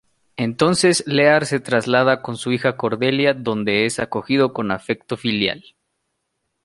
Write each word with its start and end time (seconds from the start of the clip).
Entonces 0.35 1.03
Lear 1.05 1.45
se 1.45 1.59
traslada 1.59 2.23
con 2.23 2.35
su 2.35 2.51
hija 2.51 2.75
Cordelia, 2.75 3.35
donde 3.35 3.85
es 3.85 3.99
acogido 3.99 4.51
con 4.51 4.71
afecto 4.71 5.15
filial. 5.15 5.75